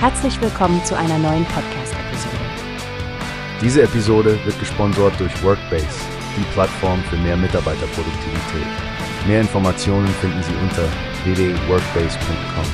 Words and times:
Herzlich 0.00 0.40
willkommen 0.40 0.84
zu 0.84 0.96
einer 0.96 1.18
neuen 1.18 1.44
Podcast-Episode. 1.46 2.36
Diese 3.60 3.82
Episode 3.82 4.38
wird 4.44 4.56
gesponsert 4.60 5.18
durch 5.18 5.42
Workbase, 5.42 5.88
die 6.36 6.44
Plattform 6.52 7.02
für 7.10 7.16
mehr 7.16 7.36
Mitarbeiterproduktivität. 7.36 8.68
Mehr 9.26 9.40
Informationen 9.40 10.06
finden 10.06 10.40
Sie 10.44 10.54
unter 10.62 10.84
www.workbase.com. 11.24 12.64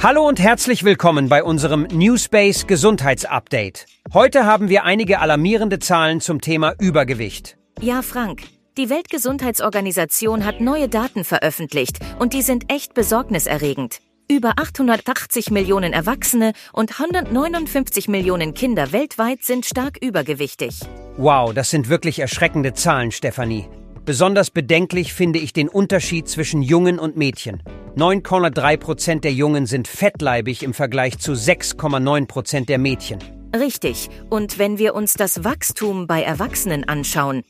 Hallo 0.00 0.28
und 0.28 0.38
herzlich 0.38 0.84
willkommen 0.84 1.28
bei 1.28 1.42
unserem 1.42 1.88
Newspace 1.90 2.68
Gesundheitsupdate. 2.68 3.86
Heute 4.14 4.46
haben 4.46 4.68
wir 4.68 4.84
einige 4.84 5.18
alarmierende 5.18 5.80
Zahlen 5.80 6.20
zum 6.20 6.40
Thema 6.40 6.74
Übergewicht. 6.78 7.56
Ja, 7.80 8.02
Frank. 8.02 8.42
Die 8.78 8.88
Weltgesundheitsorganisation 8.88 10.44
hat 10.44 10.60
neue 10.60 10.88
Daten 10.88 11.24
veröffentlicht 11.24 11.98
und 12.20 12.32
die 12.32 12.42
sind 12.42 12.72
echt 12.72 12.94
besorgniserregend. 12.94 13.98
Über 14.30 14.52
880 14.58 15.50
Millionen 15.50 15.92
Erwachsene 15.92 16.52
und 16.72 17.00
159 17.00 18.06
Millionen 18.06 18.54
Kinder 18.54 18.92
weltweit 18.92 19.42
sind 19.42 19.66
stark 19.66 19.98
übergewichtig. 20.00 20.78
Wow, 21.16 21.52
das 21.52 21.70
sind 21.70 21.88
wirklich 21.88 22.20
erschreckende 22.20 22.72
Zahlen, 22.72 23.10
Stefanie. 23.10 23.68
Besonders 24.04 24.52
bedenklich 24.52 25.14
finde 25.14 25.40
ich 25.40 25.52
den 25.52 25.68
Unterschied 25.68 26.28
zwischen 26.28 26.62
Jungen 26.62 27.00
und 27.00 27.16
Mädchen. 27.16 27.64
9,3 27.96 28.76
Prozent 28.76 29.24
der 29.24 29.32
Jungen 29.32 29.66
sind 29.66 29.88
fettleibig 29.88 30.62
im 30.62 30.74
Vergleich 30.74 31.18
zu 31.18 31.32
6,9 31.32 32.26
Prozent 32.26 32.68
der 32.68 32.78
Mädchen. 32.78 33.18
Richtig. 33.52 34.08
Und 34.30 34.60
wenn 34.60 34.78
wir 34.78 34.94
uns 34.94 35.14
das 35.14 35.42
Wachstum 35.42 36.06
bei 36.06 36.22
Erwachsenen 36.22 36.88
anschauen, 36.88 37.42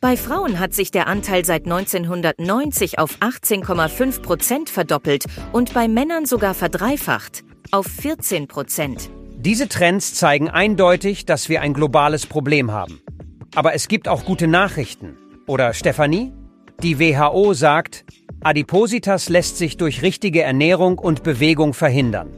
bei 0.00 0.16
Frauen 0.16 0.60
hat 0.60 0.74
sich 0.74 0.90
der 0.90 1.06
Anteil 1.06 1.44
seit 1.44 1.64
1990 1.64 2.98
auf 2.98 3.16
18,5 3.20 4.22
Prozent 4.22 4.70
verdoppelt 4.70 5.24
und 5.52 5.74
bei 5.74 5.88
Männern 5.88 6.26
sogar 6.26 6.54
verdreifacht 6.54 7.44
auf 7.72 7.86
14 7.86 8.46
Prozent. 8.46 9.10
Diese 9.36 9.68
Trends 9.68 10.14
zeigen 10.14 10.48
eindeutig, 10.50 11.26
dass 11.26 11.48
wir 11.48 11.60
ein 11.60 11.74
globales 11.74 12.26
Problem 12.26 12.72
haben. 12.72 13.00
Aber 13.54 13.74
es 13.74 13.88
gibt 13.88 14.08
auch 14.08 14.24
gute 14.24 14.46
Nachrichten. 14.46 15.16
Oder 15.46 15.72
Stefanie? 15.72 16.32
Die 16.82 16.98
WHO 16.98 17.54
sagt, 17.54 18.04
Adipositas 18.42 19.28
lässt 19.28 19.56
sich 19.56 19.76
durch 19.76 20.02
richtige 20.02 20.42
Ernährung 20.42 20.98
und 20.98 21.22
Bewegung 21.22 21.74
verhindern. 21.74 22.28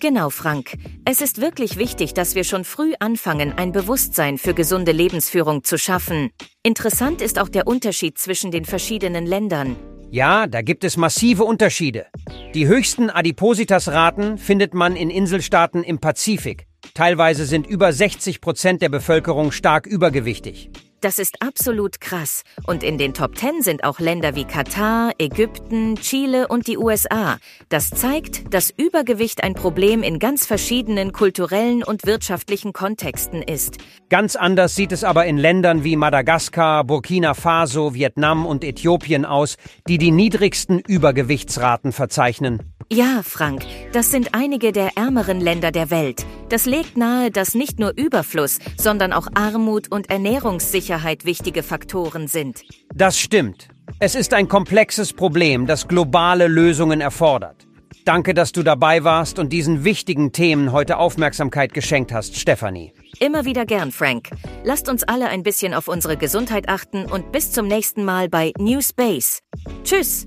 Genau, 0.00 0.30
Frank. 0.30 0.76
Es 1.04 1.20
ist 1.20 1.40
wirklich 1.40 1.76
wichtig, 1.76 2.14
dass 2.14 2.36
wir 2.36 2.44
schon 2.44 2.64
früh 2.64 2.92
anfangen, 3.00 3.52
ein 3.52 3.72
Bewusstsein 3.72 4.38
für 4.38 4.54
gesunde 4.54 4.92
Lebensführung 4.92 5.64
zu 5.64 5.76
schaffen. 5.76 6.30
Interessant 6.62 7.20
ist 7.20 7.38
auch 7.38 7.48
der 7.48 7.66
Unterschied 7.66 8.16
zwischen 8.16 8.52
den 8.52 8.64
verschiedenen 8.64 9.26
Ländern. 9.26 9.76
Ja, 10.10 10.46
da 10.46 10.62
gibt 10.62 10.84
es 10.84 10.96
massive 10.96 11.44
Unterschiede. 11.44 12.06
Die 12.54 12.66
höchsten 12.66 13.10
Adipositas-Raten 13.10 14.38
findet 14.38 14.72
man 14.72 14.96
in 14.96 15.10
Inselstaaten 15.10 15.82
im 15.82 15.98
Pazifik. 15.98 16.66
Teilweise 16.94 17.44
sind 17.44 17.66
über 17.66 17.92
60 17.92 18.40
Prozent 18.40 18.80
der 18.80 18.88
Bevölkerung 18.88 19.52
stark 19.52 19.86
übergewichtig. 19.86 20.70
Das 21.00 21.20
ist 21.20 21.42
absolut 21.42 22.00
krass. 22.00 22.42
Und 22.66 22.82
in 22.82 22.98
den 22.98 23.14
Top 23.14 23.38
10 23.38 23.62
sind 23.62 23.84
auch 23.84 24.00
Länder 24.00 24.34
wie 24.34 24.44
Katar, 24.44 25.12
Ägypten, 25.18 25.94
Chile 25.94 26.48
und 26.48 26.66
die 26.66 26.76
USA. 26.76 27.38
Das 27.68 27.90
zeigt, 27.90 28.52
dass 28.52 28.70
Übergewicht 28.70 29.44
ein 29.44 29.54
Problem 29.54 30.02
in 30.02 30.18
ganz 30.18 30.44
verschiedenen 30.44 31.12
kulturellen 31.12 31.84
und 31.84 32.04
wirtschaftlichen 32.04 32.72
Kontexten 32.72 33.42
ist. 33.42 33.76
Ganz 34.08 34.34
anders 34.34 34.74
sieht 34.74 34.90
es 34.90 35.04
aber 35.04 35.26
in 35.26 35.38
Ländern 35.38 35.84
wie 35.84 35.94
Madagaskar, 35.94 36.82
Burkina 36.82 37.34
Faso, 37.34 37.94
Vietnam 37.94 38.44
und 38.44 38.64
Äthiopien 38.64 39.24
aus, 39.24 39.56
die 39.86 39.98
die 39.98 40.10
niedrigsten 40.10 40.80
Übergewichtsraten 40.80 41.92
verzeichnen. 41.92 42.74
Ja, 42.90 43.20
Frank, 43.22 43.66
das 43.92 44.10
sind 44.10 44.30
einige 44.32 44.72
der 44.72 44.96
ärmeren 44.96 45.42
Länder 45.42 45.72
der 45.72 45.90
Welt. 45.90 46.24
Das 46.48 46.64
legt 46.64 46.96
nahe, 46.96 47.30
dass 47.30 47.54
nicht 47.54 47.78
nur 47.78 47.92
Überfluss, 47.94 48.60
sondern 48.78 49.12
auch 49.12 49.28
Armut 49.34 49.92
und 49.92 50.08
Ernährungssicherheit 50.08 51.26
wichtige 51.26 51.62
Faktoren 51.62 52.28
sind. 52.28 52.62
Das 52.94 53.18
stimmt. 53.18 53.68
Es 53.98 54.14
ist 54.14 54.32
ein 54.32 54.48
komplexes 54.48 55.12
Problem, 55.12 55.66
das 55.66 55.86
globale 55.86 56.46
Lösungen 56.46 57.02
erfordert. 57.02 57.66
Danke, 58.06 58.32
dass 58.32 58.52
du 58.52 58.62
dabei 58.62 59.04
warst 59.04 59.38
und 59.38 59.52
diesen 59.52 59.84
wichtigen 59.84 60.32
Themen 60.32 60.72
heute 60.72 60.96
Aufmerksamkeit 60.96 61.74
geschenkt 61.74 62.10
hast, 62.14 62.36
Stefanie. 62.36 62.94
Immer 63.20 63.44
wieder 63.44 63.66
gern, 63.66 63.92
Frank. 63.92 64.30
Lasst 64.64 64.88
uns 64.88 65.02
alle 65.02 65.28
ein 65.28 65.42
bisschen 65.42 65.74
auf 65.74 65.88
unsere 65.88 66.16
Gesundheit 66.16 66.70
achten 66.70 67.04
und 67.04 67.32
bis 67.32 67.52
zum 67.52 67.66
nächsten 67.66 68.06
Mal 68.06 68.30
bei 68.30 68.54
New 68.56 68.80
Space. 68.80 69.42
Tschüss! 69.84 70.26